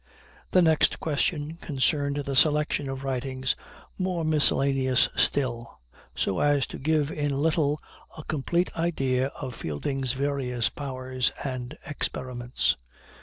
The 0.49 0.63
next 0.63 0.99
question 0.99 1.57
concerned 1.57 2.15
the 2.17 2.35
selection 2.35 2.89
of 2.89 3.03
writings 3.03 3.55
more 3.99 4.23
miscellaneous 4.25 5.09
still, 5.15 5.77
so 6.15 6.39
as 6.39 6.65
to 6.73 6.79
give 6.79 7.11
in 7.11 7.39
little 7.39 7.79
a 8.17 8.23
complete 8.23 8.71
idea 8.75 9.27
of 9.27 9.53
Fielding's 9.53 10.13
various 10.13 10.69
powers 10.69 11.31
and 11.43 11.77
experiments. 11.85 12.75